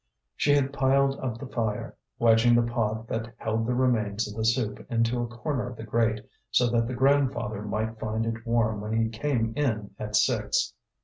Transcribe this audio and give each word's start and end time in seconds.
She 0.35 0.55
had 0.55 0.73
piled 0.73 1.19
up 1.19 1.37
the 1.37 1.45
fire, 1.45 1.95
wedging 2.17 2.55
the 2.55 2.63
pot 2.63 3.07
that 3.09 3.35
held 3.37 3.67
the 3.67 3.75
remains 3.75 4.27
of 4.27 4.35
the 4.35 4.43
soup 4.43 4.83
into 4.89 5.21
a 5.21 5.27
corner 5.27 5.69
of 5.69 5.77
the 5.77 5.83
grate, 5.83 6.25
so 6.49 6.71
that 6.71 6.87
the 6.87 6.95
grandfather 6.95 7.61
might 7.61 7.99
find 7.99 8.25
it 8.25 8.43
warm 8.43 8.81
when 8.81 8.93
he 8.99 9.09
came 9.09 9.53
in 9.55 9.91
at 9.99 10.15
six. 10.15 10.73